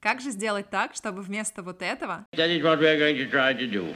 [0.00, 2.26] Как же сделать так, чтобы вместо вот этого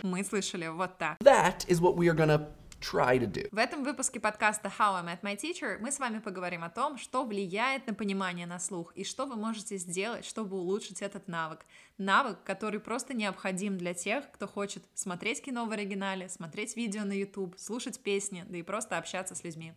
[0.03, 1.17] мы слышали вот так?
[1.21, 2.47] That is what we are gonna
[2.79, 3.49] try to do.
[3.51, 6.99] В этом выпуске подкаста How I Met My Teacher мы с вами поговорим о том,
[6.99, 11.65] что влияет на понимание на слух и что вы можете сделать, чтобы улучшить этот навык.
[11.97, 17.19] Навык, который просто необходим для тех, кто хочет смотреть кино в оригинале, смотреть видео на
[17.19, 19.73] YouTube, слушать песни, да и просто общаться с людьми.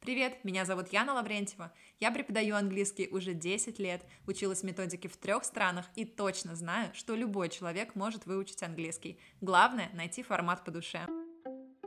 [0.00, 1.70] Привет, меня зовут Яна Лаврентьева.
[1.98, 7.14] Я преподаю английский уже 10 лет, училась методике в трех странах и точно знаю, что
[7.14, 9.18] любой человек может выучить английский.
[9.42, 11.00] Главное— найти формат по душе.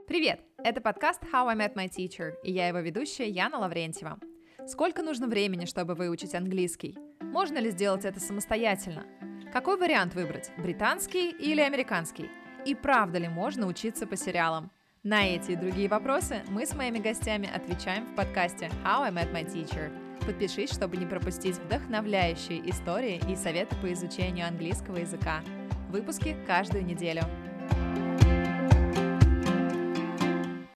[0.07, 0.41] Привет!
[0.59, 4.20] Это подкаст How I Met My Teacher, и я его ведущая Яна Лаврентьева.
[4.68, 6.95] Сколько нужно времени, чтобы выучить английский?
[7.20, 9.07] Можно ли сделать это самостоятельно?
[9.52, 12.30] Какой вариант выбрать, британский или американский?
[12.63, 14.70] И правда ли можно учиться по сериалам?
[15.05, 19.34] На эти и другие вопросы мы с моими гостями отвечаем в подкасте How I Met
[19.34, 19.91] My Teacher.
[20.26, 25.41] Подпишись, чтобы не пропустить вдохновляющие истории и советы по изучению английского языка.
[25.89, 27.23] Выпуски каждую неделю.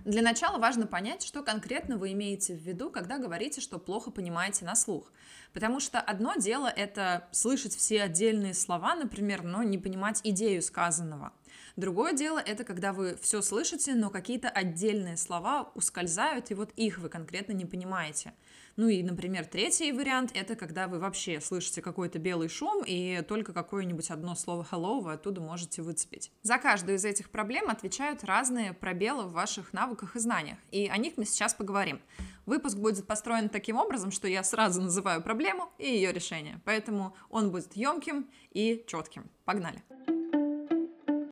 [0.03, 4.65] Для начала важно понять, что конкретно вы имеете в виду, когда говорите, что плохо понимаете
[4.65, 5.09] на слух.
[5.53, 11.31] Потому что одно дело это слышать все отдельные слова, например, но не понимать идею сказанного.
[11.77, 16.97] Другое дело это когда вы все слышите, но какие-то отдельные слова ускользают, и вот их
[16.97, 18.33] вы конкретно не понимаете.
[18.77, 23.53] Ну и, например, третий вариант это когда вы вообще слышите какой-то белый шум, и только
[23.53, 26.31] какое-нибудь одно слово hello вы оттуда можете выцепить.
[26.41, 30.97] За каждую из этих проблем отвечают разные пробелы в ваших навыках и знаниях, и о
[30.97, 32.01] них мы сейчас поговорим.
[32.47, 37.51] Выпуск будет построен таким образом, что я сразу называю проблему и ее решение, поэтому он
[37.51, 39.29] будет емким и четким.
[39.45, 39.83] Погнали!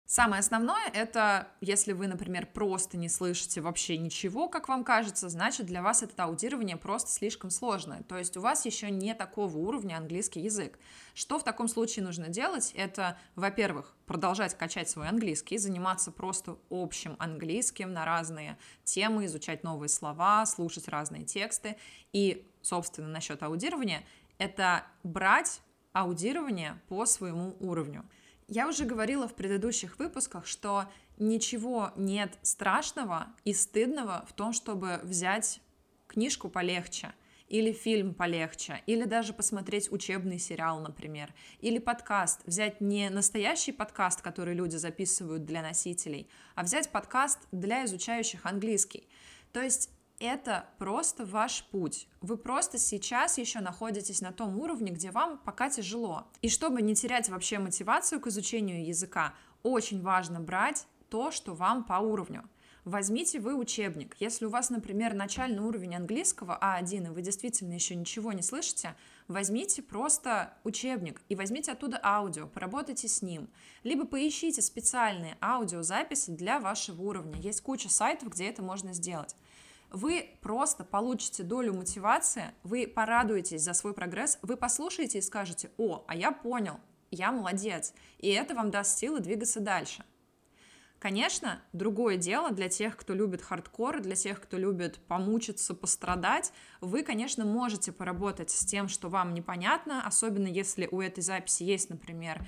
[0.07, 5.65] Самое основное это, если вы, например, просто не слышите вообще ничего, как вам кажется, значит
[5.65, 8.03] для вас это аудирование просто слишком сложное.
[8.03, 10.77] То есть у вас еще не такого уровня английский язык.
[11.15, 12.71] Что в таком случае нужно делать?
[12.75, 19.89] Это, во-первых, продолжать качать свой английский, заниматься просто общим английским на разные темы, изучать новые
[19.89, 21.77] слова, слушать разные тексты.
[22.13, 24.05] И, собственно, насчет аудирования,
[24.37, 25.61] это брать
[25.93, 28.05] аудирование по своему уровню.
[28.47, 30.85] Я уже говорила в предыдущих выпусках, что
[31.17, 35.61] ничего нет страшного и стыдного в том, чтобы взять
[36.07, 37.13] книжку полегче,
[37.47, 44.21] или фильм полегче, или даже посмотреть учебный сериал, например, или подкаст, взять не настоящий подкаст,
[44.21, 49.07] который люди записывают для носителей, а взять подкаст для изучающих английский.
[49.53, 49.89] То есть
[50.19, 52.07] это просто ваш путь.
[52.21, 56.27] Вы просто сейчас еще находитесь на том уровне, где вам пока тяжело.
[56.41, 59.33] И чтобы не терять вообще мотивацию к изучению языка,
[59.63, 62.47] очень важно брать то, что вам по уровню.
[62.85, 64.15] Возьмите вы учебник.
[64.19, 68.95] Если у вас, например, начальный уровень английского А1, и вы действительно еще ничего не слышите,
[69.27, 73.49] возьмите просто учебник и возьмите оттуда аудио, поработайте с ним.
[73.83, 77.41] Либо поищите специальные аудиозаписи для вашего уровня.
[77.41, 79.35] Есть куча сайтов, где это можно сделать
[79.95, 86.03] вы просто получите долю мотивации, вы порадуетесь за свой прогресс, вы послушаете и скажете, о,
[86.07, 90.03] а я понял, я молодец, и это вам даст силы двигаться дальше.
[90.99, 96.51] Конечно, другое дело для тех, кто любит хардкор, для тех, кто любит помучиться, пострадать,
[96.81, 101.89] вы, конечно, можете поработать с тем, что вам непонятно, особенно если у этой записи есть,
[101.89, 102.45] например,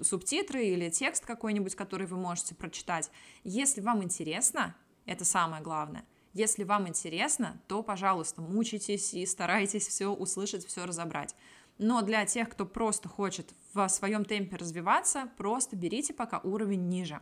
[0.00, 3.10] субтитры или текст какой-нибудь, который вы можете прочитать.
[3.42, 4.76] Если вам интересно,
[5.06, 11.34] это самое главное, если вам интересно, то, пожалуйста, мучитесь и старайтесь все услышать, все разобрать.
[11.78, 17.20] Но для тех, кто просто хочет в своем темпе развиваться, просто берите пока уровень ниже.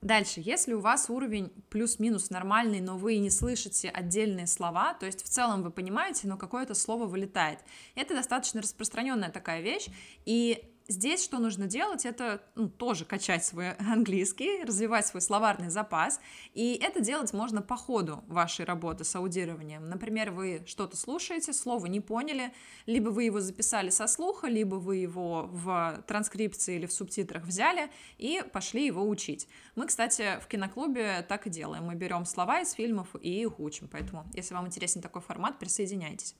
[0.00, 5.22] Дальше, если у вас уровень плюс-минус нормальный, но вы не слышите отдельные слова, то есть
[5.22, 7.60] в целом вы понимаете, но какое-то слово вылетает,
[7.94, 9.88] это достаточно распространенная такая вещь,
[10.24, 12.04] и Здесь что нужно делать?
[12.04, 16.20] Это ну, тоже качать свой английский, развивать свой словарный запас.
[16.52, 19.88] И это делать можно по ходу вашей работы с аудированием.
[19.88, 22.52] Например, вы что-то слушаете, слово не поняли,
[22.86, 27.88] либо вы его записали со слуха, либо вы его в транскрипции или в субтитрах взяли
[28.18, 29.46] и пошли его учить.
[29.76, 31.84] Мы, кстати, в киноклубе так и делаем.
[31.84, 33.86] Мы берем слова из фильмов и их учим.
[33.86, 36.34] Поэтому, если вам интересен такой формат, присоединяйтесь.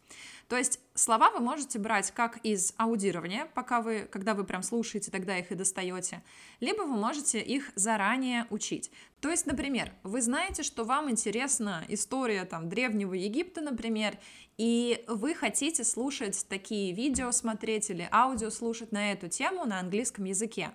[0.48, 5.10] То есть слова вы можете брать как из аудирования, пока вы, когда вы прям слушаете,
[5.10, 6.22] тогда их и достаете,
[6.60, 8.90] либо вы можете их заранее учить.
[9.20, 14.18] То есть, например, вы знаете, что вам интересна история там древнего Египта, например,
[14.58, 20.24] и вы хотите слушать такие видео, смотреть или аудио слушать на эту тему на английском
[20.24, 20.70] языке.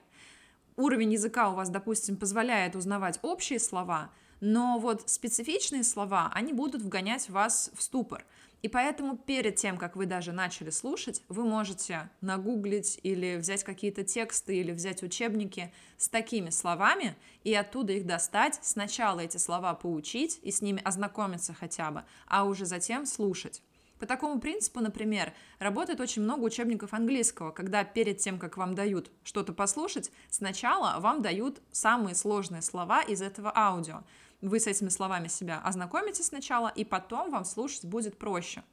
[0.76, 4.12] Уровень языка у вас, допустим, позволяет узнавать общие слова,
[4.42, 8.26] но вот специфичные слова, они будут вгонять вас в ступор.
[8.66, 14.04] И поэтому перед тем, как вы даже начали слушать, вы можете нагуглить или взять какие-то
[14.04, 20.40] тексты или взять учебники с такими словами и оттуда их достать, сначала эти слова поучить
[20.42, 23.62] и с ними ознакомиться хотя бы, а уже затем слушать.
[24.00, 29.12] По такому принципу, например, работает очень много учебников английского, когда перед тем, как вам дают
[29.24, 34.02] что-то послушать, сначала вам дают самые сложные слова из этого аудио.
[34.46, 38.64] Вы с этими словами себя ознакомите сначала, и потом вам слушать будет проще.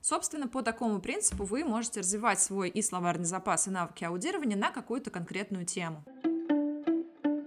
[0.00, 4.72] Собственно, по такому принципу вы можете развивать свой и словарный запас, и навыки аудирования на
[4.72, 6.02] какую-то конкретную тему.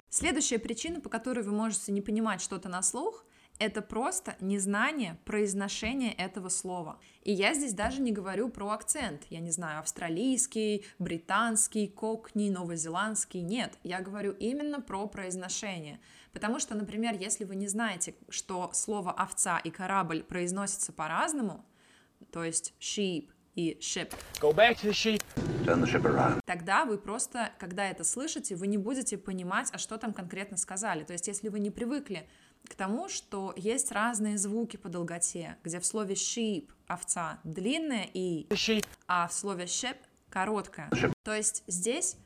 [0.10, 3.26] Следующая причина, по которой вы можете не понимать что-то на слух,
[3.60, 7.00] это просто незнание произношения этого слова.
[7.24, 9.26] И я здесь даже не говорю про акцент.
[9.30, 13.42] Я не знаю, австралийский, британский, кокни, новозеландский.
[13.42, 16.00] Нет, я говорю именно про произношение.
[16.34, 21.66] Потому что, например, если вы не знаете, что слово овца и корабль произносятся по-разному,
[22.32, 24.14] то есть sheep и ship.
[24.42, 25.22] Go back to the sheep.
[25.66, 26.42] Turn the ship around.
[26.46, 31.04] Тогда вы просто, когда это слышите, вы не будете понимать, а что там конкретно сказали.
[31.04, 32.28] То есть, если вы не привыкли
[32.70, 38.48] к тому, что есть разные звуки по долготе, где в слове sheep овца длинная и,
[38.50, 38.86] sheep.
[39.08, 39.98] а в слове ship
[40.30, 40.90] короткая.
[41.24, 42.18] То есть здесь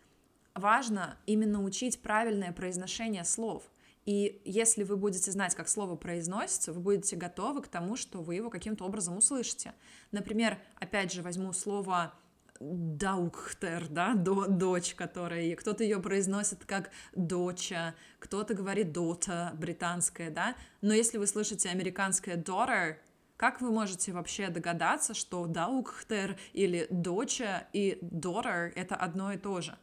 [0.56, 3.64] важно именно учить правильное произношение слов.
[4.06, 8.36] И если вы будете знать, как слово произносится, вы будете готовы к тому, что вы
[8.36, 9.74] его каким-то образом услышите.
[10.12, 12.14] Например, опять же, возьму слово
[12.60, 20.56] даухтер, да, до, дочь, которая, кто-то ее произносит как доча, кто-то говорит дота, британская, да,
[20.82, 22.98] но если вы слышите американское daughter,
[23.38, 29.62] как вы можете вообще догадаться, что даухтер или доча и daughter— это одно и то
[29.62, 29.78] же?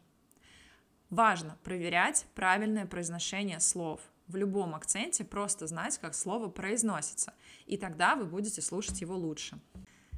[1.09, 4.03] Важно проверять правильное произношение слов.
[4.27, 7.33] В любом акценте просто знать, как слово произносится,
[7.65, 9.59] и тогда вы будете слушать его лучше.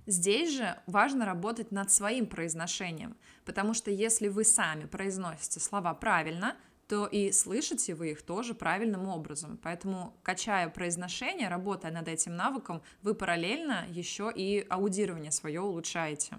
[0.08, 3.14] Здесь же важно работать над своим произношением,
[3.44, 6.56] потому что если вы сами произносите слова правильно,
[6.88, 9.60] то и слышите вы их тоже правильным образом.
[9.62, 16.38] Поэтому, качая произношение, работая над этим навыком, вы параллельно еще и аудирование свое улучшаете.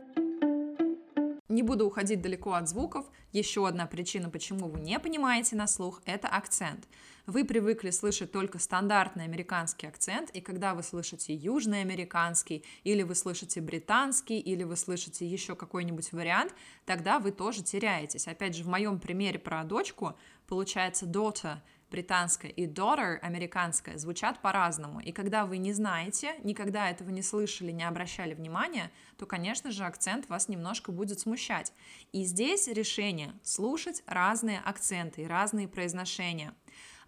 [1.50, 3.08] Не буду уходить далеко от звуков.
[3.32, 6.88] Еще одна причина, почему вы не понимаете на слух, это акцент.
[7.26, 13.16] Вы привыкли слышать только стандартный американский акцент, и когда вы слышите южный американский, или вы
[13.16, 16.54] слышите британский, или вы слышите еще какой-нибудь вариант,
[16.86, 18.28] тогда вы тоже теряетесь.
[18.28, 20.16] Опять же, в моем примере про дочку
[20.48, 21.58] получается daughter
[21.90, 25.00] британская и daughter американская звучат по-разному.
[25.00, 29.86] И когда вы не знаете, никогда этого не слышали, не обращали внимания, то, конечно же,
[29.86, 31.74] акцент вас немножко будет смущать.
[32.12, 36.54] И здесь решение слушать разные акценты и разные произношения.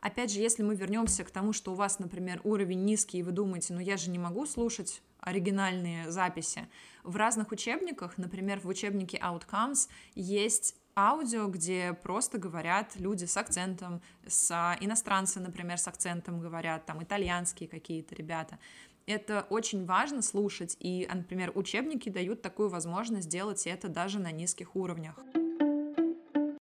[0.01, 3.31] Опять же, если мы вернемся к тому, что у вас, например, уровень низкий, и вы
[3.31, 6.67] думаете, ну я же не могу слушать оригинальные записи.
[7.03, 14.01] В разных учебниках, например, в учебнике Outcomes есть аудио, где просто говорят люди с акцентом,
[14.27, 18.59] с иностранцы, например, с акцентом говорят, там итальянские какие-то ребята.
[19.05, 24.75] Это очень важно слушать, и, например, учебники дают такую возможность сделать это даже на низких
[24.75, 25.15] уровнях.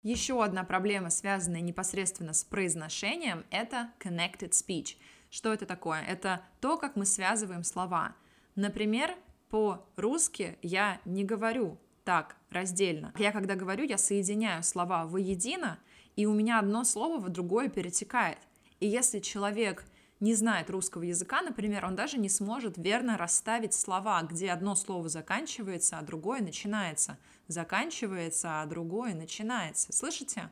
[0.02, 4.96] Еще одна проблема, связанная непосредственно с произношением, это connected speech.
[5.30, 6.02] Что это такое?
[6.02, 8.16] Это то, как мы связываем слова.
[8.56, 9.16] Например,
[9.50, 13.14] по-русски я не говорю так, раздельно.
[13.18, 15.80] Я когда говорю, я соединяю слова воедино,
[16.16, 18.40] и у меня одно слово в другое перетекает.
[18.80, 19.86] И если человек
[20.20, 25.08] не знает русского языка, например, он даже не сможет верно расставить слова, где одно слово
[25.08, 27.18] заканчивается, а другое начинается.
[27.48, 29.94] Заканчивается, а другое начинается.
[29.94, 30.50] Слышите?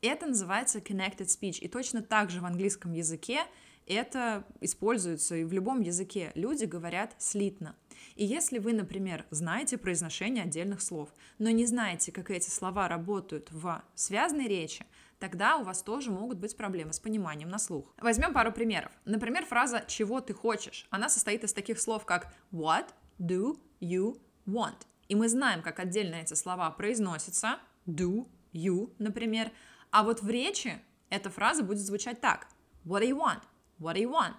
[0.00, 1.58] Это называется connected speech.
[1.58, 3.40] И точно так же в английском языке
[3.86, 6.30] это используется и в любом языке.
[6.34, 7.74] Люди говорят слитно.
[8.14, 11.08] И если вы, например, знаете произношение отдельных слов,
[11.38, 14.84] но не знаете, как эти слова работают в связной речи,
[15.18, 17.94] тогда у вас тоже могут быть проблемы с пониманием на слух.
[17.98, 18.92] Возьмем пару примеров.
[19.04, 22.86] Например, фраза «чего ты хочешь?» Она состоит из таких слов, как «what
[23.18, 29.50] do you want?» И мы знаем, как отдельно эти слова произносятся, do, you, например,
[29.90, 32.48] а вот в речи эта фраза будет звучать так
[32.84, 33.42] «what do you want?»
[33.80, 34.36] What do you want?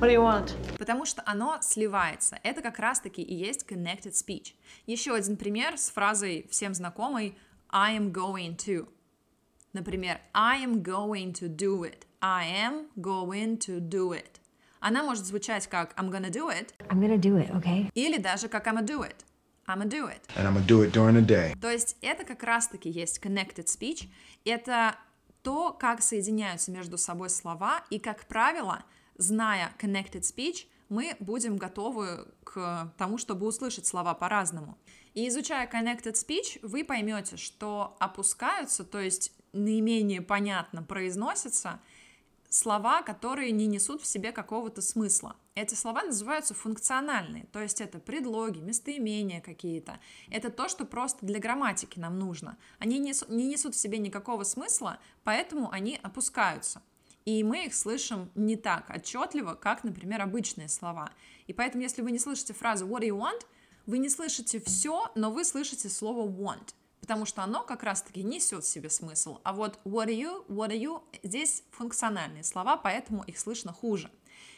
[0.00, 0.54] What do you want?
[0.78, 2.38] Потому что оно сливается.
[2.42, 4.54] Это как раз-таки и есть connected speech.
[4.86, 7.36] Еще один пример с фразой всем знакомой
[7.68, 8.88] I am going to.
[9.74, 12.06] Например, I am going to do it.
[12.22, 14.40] I am going to do it.
[14.80, 17.90] Она может звучать как I'm gonna do it I'm gonna do it, okay?
[17.94, 19.16] или даже как I'm gonna do it.
[19.66, 20.22] I'm gonna do it.
[20.36, 21.54] and I'm gonna do it during the day.
[21.60, 24.08] То есть это как раз-таки есть connected speech.
[24.44, 24.96] Это
[25.42, 28.84] то, как соединяются между собой слова, и, как правило,
[29.16, 34.78] зная connected speech, мы будем готовы к тому, чтобы услышать слова по-разному.
[35.14, 41.80] И изучая Connected Speech, вы поймете, что опускаются, то есть наименее понятно произносятся
[42.48, 45.36] слова, которые не несут в себе какого-то смысла.
[45.54, 49.98] Эти слова называются функциональные, то есть это предлоги, местоимения какие-то.
[50.30, 52.56] Это то, что просто для грамматики нам нужно.
[52.78, 53.10] Они не
[53.48, 56.82] несут в себе никакого смысла, поэтому они опускаются.
[57.24, 61.10] И мы их слышим не так отчетливо, как, например, обычные слова.
[61.46, 63.44] И поэтому, если вы не слышите фразу what do you want,
[63.84, 66.74] вы не слышите все, но вы слышите слово want
[67.08, 69.38] потому что оно как раз-таки несет в себе смысл.
[69.42, 74.10] А вот what are you, what are you, здесь функциональные слова, поэтому их слышно хуже.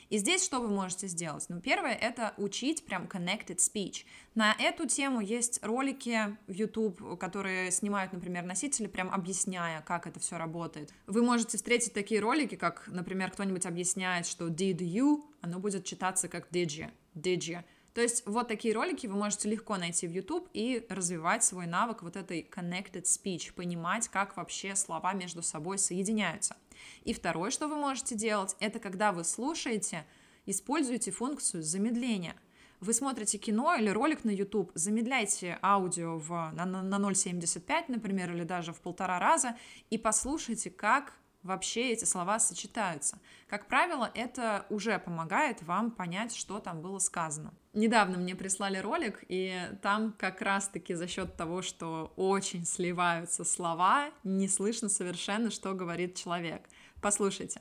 [0.08, 1.44] И здесь что вы можете сделать?
[1.48, 4.04] Ну, первое— это учить прям connected speech.
[4.34, 10.18] На эту тему есть ролики в YouTube, которые снимают, например, носители, прям объясняя, как это
[10.18, 10.92] все работает.
[11.06, 16.26] Вы можете встретить такие ролики, как, например, кто-нибудь объясняет, что did you, оно будет читаться
[16.26, 17.62] как did you, did you.
[17.94, 22.02] То есть вот такие ролики вы можете легко найти в YouTube и развивать свой навык
[22.02, 26.56] вот этой connected speech, понимать, как вообще слова между собой соединяются.
[27.04, 30.06] И второе, что вы можете делать, это когда вы слушаете,
[30.46, 32.36] используйте функцию замедления.
[32.78, 38.44] Вы смотрите кино или ролик на YouTube, замедляйте аудио в, на, на 0,75, например, или
[38.44, 39.56] даже в полтора раза,
[39.90, 43.18] и послушайте, как вообще эти слова сочетаются.
[43.48, 47.52] Как правило, это уже помогает вам понять, что там было сказано.
[47.72, 54.10] Недавно мне прислали ролик, и там как раз-таки за счет того, что очень сливаются слова,
[54.24, 56.62] не слышно совершенно, что говорит человек.
[57.00, 57.60] Послушайте.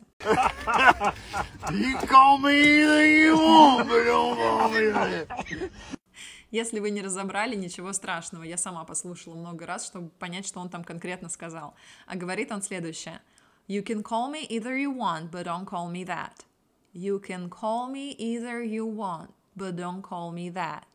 [6.51, 8.41] Если вы не разобрали, ничего страшного.
[8.43, 11.75] Я сама послушала много раз, чтобы понять, что он там конкретно сказал.
[12.07, 13.21] А говорит он следующее.
[13.67, 16.43] You can call me either you want, but don't call me that.
[16.91, 20.87] You can call me either you want, but don't call me that.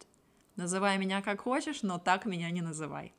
[0.56, 3.12] Называй меня как хочешь, но так меня не называй.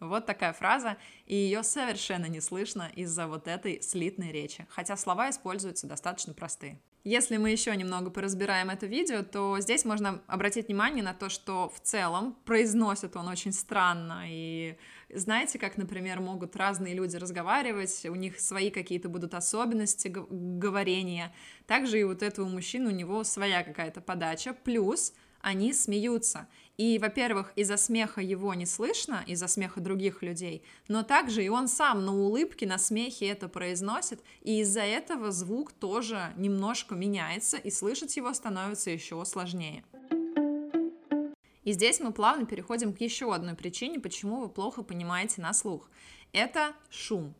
[0.00, 5.28] Вот такая фраза, и ее совершенно не слышно из-за вот этой слитной речи, хотя слова
[5.28, 6.80] используются достаточно простые.
[7.04, 11.70] Если мы еще немного поразбираем это видео, то здесь можно обратить внимание на то, что
[11.70, 14.24] в целом произносит он очень странно.
[14.26, 14.76] И
[15.14, 21.34] знаете, как, например, могут разные люди разговаривать, у них свои какие-то будут особенности говорения.
[21.66, 24.54] Также и вот этого мужчины, у него своя какая-то подача.
[24.64, 26.48] Плюс они смеются.
[26.76, 31.68] И, во-первых, из-за смеха его не слышно, из-за смеха других людей, но также и он
[31.68, 37.70] сам на улыбке, на смехе это произносит, и из-за этого звук тоже немножко меняется, и
[37.70, 39.84] слышать его становится еще сложнее.
[41.70, 45.88] И здесь мы плавно переходим к еще одной причине, почему вы плохо понимаете на слух.
[46.32, 47.32] Это шум.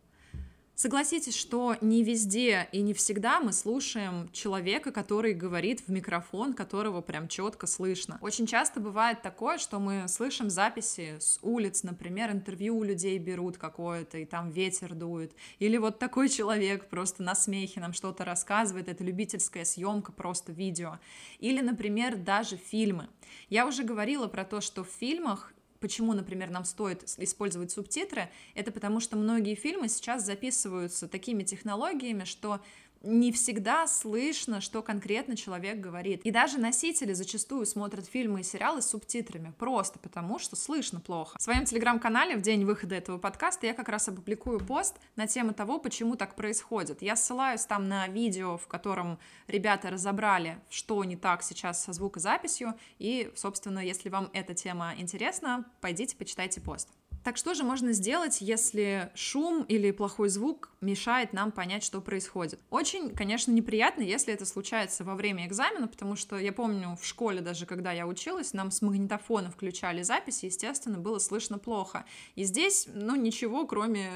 [0.81, 7.03] Согласитесь, что не везде и не всегда мы слушаем человека, который говорит в микрофон, которого
[7.03, 8.17] прям четко слышно.
[8.23, 13.59] Очень часто бывает такое, что мы слышим записи с улиц, например, интервью у людей берут
[13.59, 15.35] какое-то, и там ветер дует.
[15.59, 20.99] Или вот такой человек просто на смехе нам что-то рассказывает, это любительская съемка, просто видео.
[21.41, 23.11] Или, например, даже фильмы.
[23.51, 28.71] Я уже говорила про то, что в фильмах почему, например, нам стоит использовать субтитры, это
[28.71, 32.61] потому что многие фильмы сейчас записываются такими технологиями, что
[33.02, 36.21] не всегда слышно, что конкретно человек говорит.
[36.25, 41.38] И даже носители зачастую смотрят фильмы и сериалы с субтитрами, просто потому что слышно плохо.
[41.38, 45.54] В своем телеграм-канале в день выхода этого подкаста я как раз опубликую пост на тему
[45.54, 47.02] того, почему так происходит.
[47.02, 52.75] Я ссылаюсь там на видео, в котором ребята разобрали, что не так сейчас со звукозаписью,
[52.99, 56.88] и, собственно, если вам эта тема интересна, пойдите почитайте пост.
[57.23, 62.61] Так что же можно сделать, если шум или плохой звук мешает нам понять, что происходит?
[62.71, 67.43] Очень, конечно, неприятно, если это случается во время экзамена, потому что я помню в школе
[67.43, 72.07] даже, когда я училась, нам с магнитофона включали записи, естественно, было слышно плохо.
[72.37, 74.11] И здесь, ну, ничего, кроме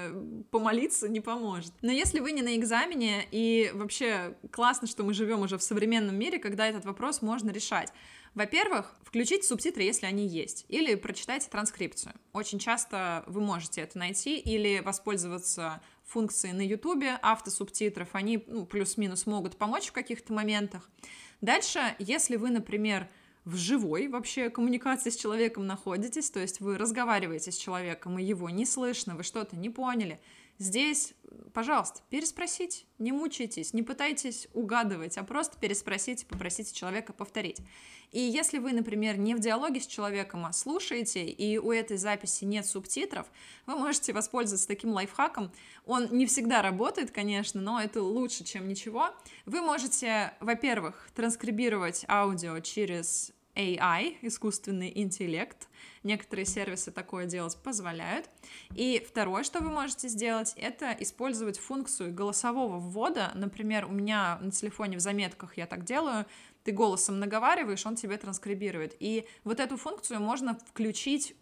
[0.51, 1.73] помолиться, не поможет.
[1.83, 6.17] Но если вы не на экзамене, и вообще классно, что мы живем уже в современном
[6.17, 7.93] мире, когда этот вопрос можно решать.
[8.35, 12.15] Во-первых, включите субтитры, если они есть, или прочитайте транскрипцию.
[12.33, 19.27] Очень часто вы можете это найти, или воспользоваться функцией на YouTube автосубтитров, они ну, плюс-минус
[19.27, 20.91] могут помочь в каких-то моментах.
[21.41, 23.09] Дальше, если вы, например,
[23.45, 28.51] в живой вообще коммуникации с человеком находитесь, то есть вы разговариваете с человеком, и его
[28.51, 30.21] не слышно, вы что-то не поняли,
[30.59, 31.15] Здесь,
[31.53, 37.61] пожалуйста, переспросите, не мучайтесь, не пытайтесь угадывать, а просто переспросите, попросите человека повторить.
[38.13, 42.45] И если вы, например, не в диалоге с человеком, а слушаете, и у этой записи
[42.45, 43.27] нет субтитров,
[43.67, 45.51] вы можете воспользоваться таким лайфхаком.
[45.85, 49.11] Он не всегда работает, конечно, но это лучше, чем ничего.
[49.47, 55.69] Вы можете, во-первых, транскрибировать аудио через AI, искусственный интеллект.
[56.03, 58.29] Некоторые сервисы такое делать позволяют.
[58.75, 63.33] И второе, что вы можете сделать, это использовать функцию голосового ввода.
[63.35, 66.27] Например, у меня на телефоне в заметках я так делаю.
[66.65, 68.97] Ты голосом наговариваешь, он тебе транскрибирует.
[68.99, 71.35] И вот эту функцию можно включить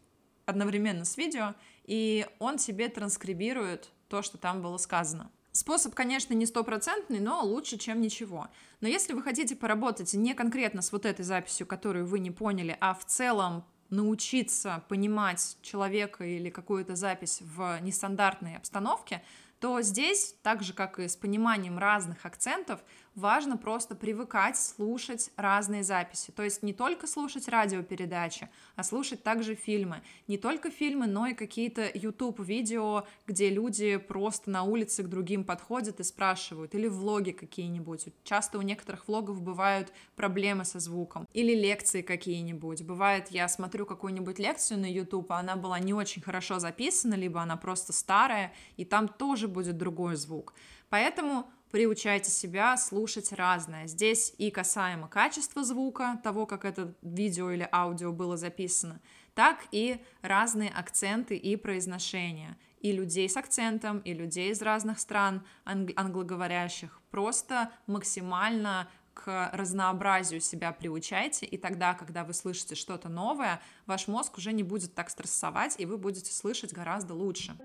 [0.45, 1.54] одновременно с видео,
[1.85, 5.31] и он тебе транскрибирует то, что там было сказано.
[5.52, 8.49] Способ, конечно, не стопроцентный, но лучше, чем ничего.
[8.80, 12.76] Но если вы хотите поработать не конкретно с вот этой записью, которую вы не поняли,
[12.80, 19.23] а в целом научиться понимать человека или какую-то запись в нестандартной обстановке,
[19.61, 22.80] то здесь, так же как и с пониманием разных акцентов,
[23.14, 26.31] важно просто привыкать слушать разные записи.
[26.31, 30.02] То есть не только слушать радиопередачи, а слушать также фильмы.
[30.28, 36.00] Не только фильмы, но и какие-то YouTube-видео, где люди просто на улице к другим подходят
[36.00, 36.75] и спрашивают.
[36.75, 38.07] Или влоги какие-нибудь.
[38.25, 41.28] Часто у некоторых влогов бывают проблемы со звуком.
[41.33, 42.83] Или лекции какие-нибудь.
[42.83, 47.42] Бывает, я смотрю какую-нибудь лекцию на YouTube, а она была не очень хорошо записана, либо
[47.42, 50.54] она просто старая, и там тоже будет другой звук.
[50.88, 53.88] Поэтому приучайте себя слушать разное.
[53.88, 59.00] Здесь и касаемо качества звука, того, как это видео или аудио было записано,
[59.35, 62.57] так и разные акценты и произношения.
[62.81, 67.00] И людей с акцентом, и людей из разных стран англ- англоговорящих.
[67.11, 74.37] Просто максимально к разнообразию себя приучайте, и тогда, когда вы слышите что-то новое, ваш мозг
[74.38, 77.57] уже не будет так стрессовать, и вы будете слышать гораздо лучше.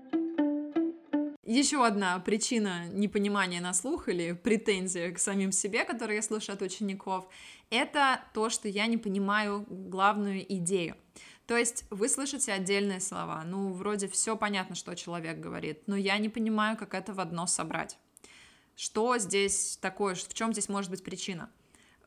[1.48, 6.60] Еще одна причина непонимания на слух или претензия к самим себе, которые я слышу от
[6.60, 7.26] учеников,
[7.70, 10.94] это то, что я не понимаю главную идею.
[11.46, 16.18] То есть вы слышите отдельные слова, ну, вроде все понятно, что человек говорит, но я
[16.18, 17.96] не понимаю, как это в одно собрать.
[18.76, 21.48] Что здесь такое, в чем здесь может быть причина?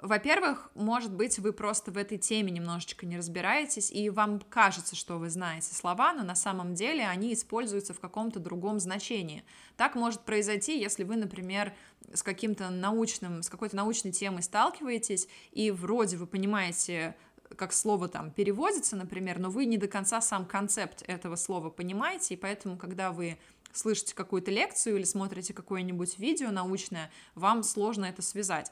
[0.02, 5.20] Во-первых, может быть, вы просто в этой теме немножечко не разбираетесь, и вам кажется, что
[5.20, 9.44] вы знаете слова, но на самом деле они используются в каком-то другом значении.
[9.78, 11.76] Так может произойти, если вы, например,
[12.12, 17.16] с каким-то научным, с какой-то научной темой сталкиваетесь, и вроде вы понимаете
[17.56, 22.34] как слово там переводится, например, но вы не до конца сам концепт этого слова понимаете,
[22.34, 23.38] и поэтому, когда вы
[23.74, 28.72] слышите какую-то лекцию или смотрите какое-нибудь видео научное, вам сложно это связать.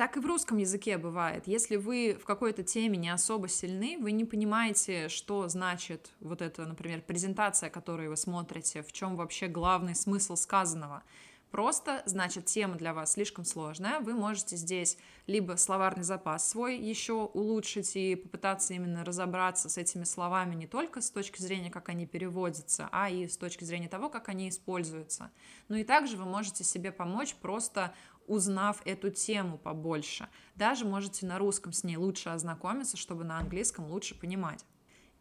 [0.00, 1.46] Так и в русском языке бывает.
[1.46, 6.64] Если вы в какой-то теме не особо сильны, вы не понимаете, что значит вот эта,
[6.64, 11.02] например, презентация, которую вы смотрите, в чем вообще главный смысл сказанного.
[11.50, 17.24] Просто, значит, тема для вас слишком сложная, вы можете здесь либо словарный запас свой еще
[17.24, 22.06] улучшить и попытаться именно разобраться с этими словами не только с точки зрения, как они
[22.06, 25.32] переводятся, а и с точки зрения того, как они используются.
[25.68, 27.92] Ну и также вы можете себе помочь просто
[28.30, 30.28] узнав эту тему побольше.
[30.54, 34.64] Даже можете на русском с ней лучше ознакомиться, чтобы на английском лучше понимать.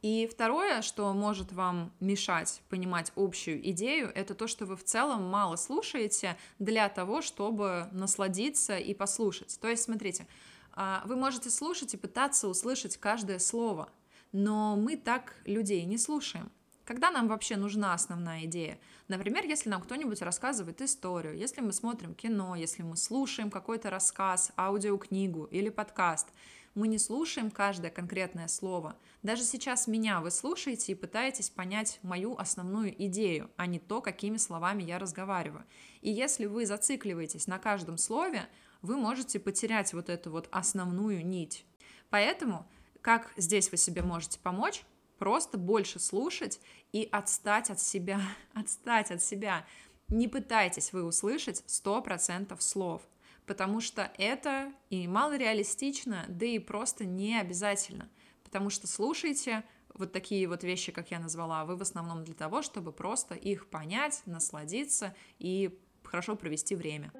[0.01, 5.23] И второе, что может вам мешать понимать общую идею, это то, что вы в целом
[5.23, 9.59] мало слушаете для того, чтобы насладиться и послушать.
[9.59, 10.27] То есть, смотрите,
[10.71, 13.89] а, вы можете слушать и пытаться услышать каждое слово,
[14.31, 16.51] но мы так людей не слушаем.
[16.89, 18.80] Когда нам вообще нужна основная идея?
[19.10, 24.52] Например, если нам кто-нибудь рассказывает историю, если мы смотрим кино, если мы слушаем какой-то рассказ,
[24.58, 26.30] аудиокнигу или подкаст,
[26.73, 28.95] мы не слушаем каждое конкретное слово.
[29.21, 34.38] Даже сейчас меня вы слушаете и пытаетесь понять мою основную идею, а не то, какими
[34.38, 35.65] словами я разговариваю.
[36.02, 38.49] И если вы зацикливаетесь на каждом слове,
[38.82, 41.67] вы можете потерять вот эту вот основную нить.
[42.10, 42.67] Поэтому,
[43.02, 44.84] как здесь вы себе можете помочь,
[45.19, 46.60] просто больше слушать
[46.91, 48.21] и отстать от себя,
[48.53, 49.65] отстать от себя.
[50.08, 53.03] Не пытайтесь вы услышать 100% слов,
[53.45, 58.10] потому что это и мало реалистично, да и просто не обязательно,
[58.43, 62.62] потому что слушайте вот такие вот вещи, как я назвала, вы в основном для того,
[62.62, 67.12] чтобы просто их понять, насладиться и хорошо провести время.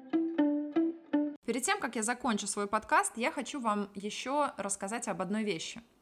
[1.44, 5.82] Перед тем, как я закончу свой подкаст, я хочу вам еще рассказать об одной вещи–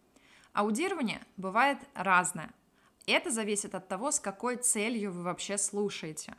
[0.53, 2.51] Аудирование бывает разное.
[3.07, 6.35] Это зависит от того, с какой целью вы вообще слушаете.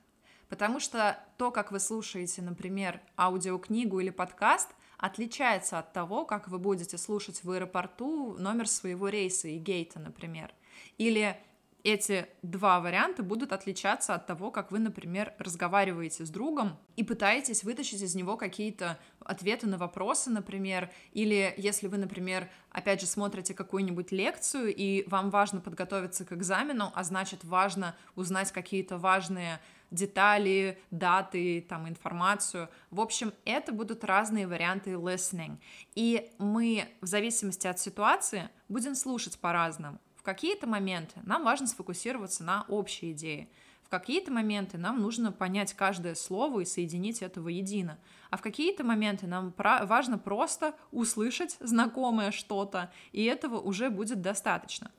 [0.50, 6.60] Потому что то, как вы слушаете, например, аудиокнигу или подкаст, отличается от того, как вы
[6.60, 10.52] будете слушать в аэропорту номер своего рейса и гейта, например.
[10.98, 11.39] Или
[11.84, 17.63] эти два варианта будут отличаться от того, как вы, например, разговариваете с другом и пытаетесь
[17.63, 23.54] вытащить из него какие-то ответы на вопросы, например, или если вы, например, опять же смотрите
[23.54, 29.60] какую-нибудь лекцию и вам важно подготовиться к экзамену, а значит важно узнать какие-то важные
[29.92, 32.70] детали, даты, там, информацию.
[32.92, 35.58] В общем, это будут разные варианты listening.
[35.96, 40.00] И мы в зависимости от ситуации будем слушать по-разному.
[40.30, 43.50] Какие-то моменты нам важно сфокусироваться на общей идее.
[43.82, 47.98] В какие-то моменты нам нужно понять каждое слово и соединить это воедино.
[48.30, 54.92] А в какие-то моменты нам важно просто услышать знакомое что-то, и этого уже будет достаточно.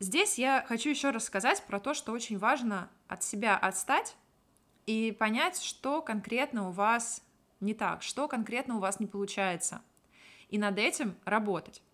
[0.00, 4.16] Здесь я хочу еще рассказать про то, что очень важно от себя отстать
[4.84, 7.22] и понять, что конкретно у вас
[7.60, 9.80] не так, что конкретно у вас не получается,
[10.48, 11.84] и над этим работать.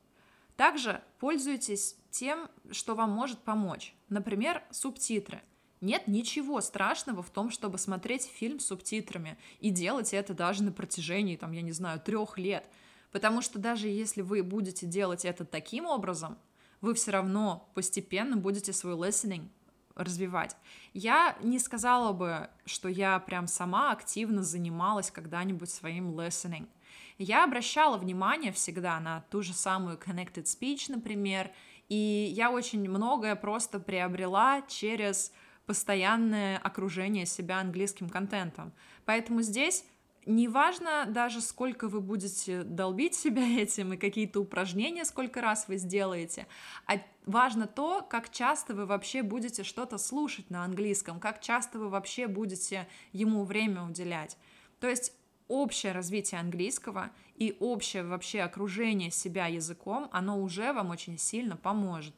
[0.56, 3.94] Также пользуйтесь тем, что вам может помочь.
[4.08, 5.42] Например, субтитры.
[5.82, 10.72] Нет ничего страшного в том, чтобы смотреть фильм с субтитрами и делать это даже на
[10.72, 12.66] протяжении, там, я не знаю, трех лет.
[13.12, 16.38] Потому что даже если вы будете делать это таким образом,
[16.80, 19.48] вы все равно постепенно будете свой listening
[19.94, 20.56] развивать.
[20.92, 26.68] Я не сказала бы, что я прям сама активно занималась когда-нибудь своим listening.
[27.18, 31.50] Я обращала внимание всегда на ту же самую connected speech, например,
[31.88, 35.32] и я очень многое просто приобрела через
[35.64, 38.72] постоянное окружение себя английским контентом.
[39.04, 39.84] Поэтому здесь
[40.26, 46.46] неважно даже, сколько вы будете долбить себя этим и какие-то упражнения, сколько раз вы сделаете,
[46.86, 51.88] а важно то, как часто вы вообще будете что-то слушать на английском, как часто вы
[51.88, 54.36] вообще будете ему время уделять.
[54.80, 55.12] То есть
[55.48, 62.14] общее развитие английского и общее вообще окружение себя языком, оно уже вам очень сильно поможет.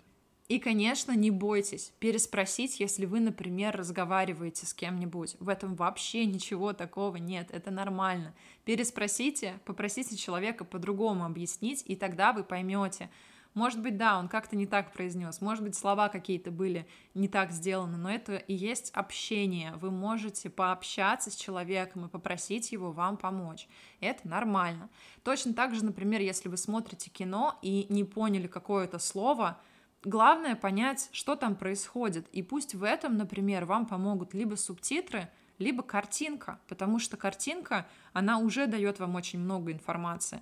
[0.48, 5.36] И, конечно, не бойтесь переспросить, если вы, например, разговариваете с кем-нибудь.
[5.40, 8.34] В этом вообще ничего такого нет, это нормально.
[8.64, 13.10] Переспросите, попросите человека по-другому объяснить, и тогда вы поймете,
[13.58, 17.50] может быть, да, он как-то не так произнес, может быть, слова какие-то были не так
[17.50, 19.74] сделаны, но это и есть общение.
[19.80, 23.68] Вы можете пообщаться с человеком и попросить его вам помочь.
[24.00, 24.88] Это нормально.
[25.24, 29.60] Точно так же, например, если вы смотрите кино и не поняли какое-то слово,
[30.04, 32.28] главное понять, что там происходит.
[32.28, 38.38] И пусть в этом, например, вам помогут либо субтитры, либо картинка, потому что картинка, она
[38.38, 40.40] уже дает вам очень много информации.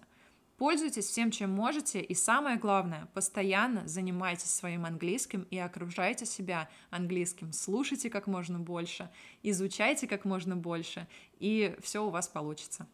[0.57, 7.53] Пользуйтесь всем, чем можете, и самое главное, постоянно занимайтесь своим английским и окружайте себя английским.
[7.53, 9.11] Слушайте как можно больше,
[9.43, 11.07] изучайте как можно больше,
[11.39, 12.87] и все у вас получится.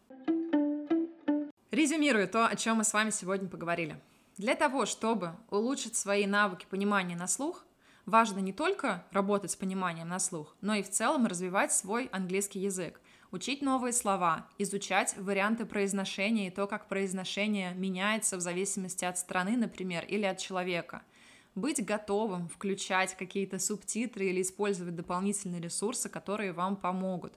[1.71, 3.97] Резюмирую то, о чем мы с вами сегодня поговорили.
[4.37, 7.63] Для того, чтобы улучшить свои навыки понимания на слух,
[8.05, 12.59] важно не только работать с пониманием на слух, но и в целом развивать свой английский
[12.59, 12.99] язык
[13.33, 19.57] учить новые слова, изучать варианты произношения и то, как произношение меняется в зависимости от страны,
[19.57, 21.01] например, или от человека.
[21.55, 27.33] Быть готовым включать какие-то субтитры или использовать дополнительные ресурсы, которые вам помогут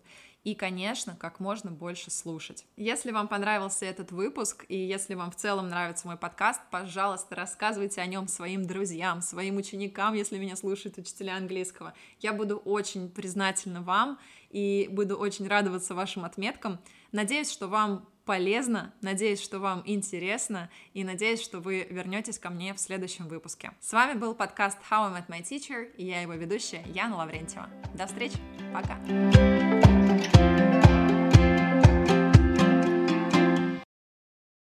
[0.46, 2.66] и, конечно, как можно больше слушать.
[2.76, 8.00] Если вам понравился этот выпуск, и если вам в целом нравится мой подкаст, пожалуйста, рассказывайте
[8.00, 11.94] о нем своим друзьям, своим ученикам, если меня слушают учителя английского.
[12.20, 16.78] Я буду очень признательна вам и буду очень радоваться вашим отметкам.
[17.12, 22.74] Надеюсь, что вам полезно, надеюсь, что вам интересно, и надеюсь, что вы вернетесь ко мне
[22.74, 23.72] в следующем выпуске.
[23.80, 27.70] С вами был подкаст How I Met My Teacher, и я его ведущая Яна Лаврентьева.
[27.94, 28.38] До встречи,
[28.74, 28.98] пока!